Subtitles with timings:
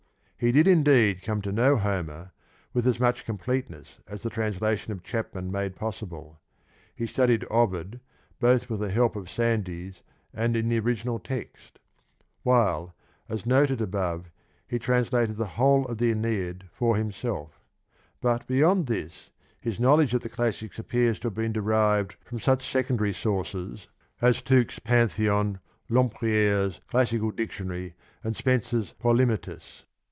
[0.41, 2.31] He did, indeed, come to know Homer
[2.73, 6.39] with as much completeness as the translation of Chapman made possible;
[6.95, 7.99] he studied Ovid
[8.39, 10.01] both with the help of Sandys
[10.33, 11.77] and in the original text;
[12.41, 12.95] while,
[13.29, 14.31] as noted above,
[14.67, 17.59] he translated the whole of the ^Aeneid for himself;
[18.19, 19.29] but beyond this
[19.61, 23.89] his knowledge of the classics appears to have been derived from such secondary sources
[24.23, 27.93] as Tooke's 47 Pantheon, Lcmpriere's Classical Dictionary
[28.23, 29.83] and Spence's Polynietis.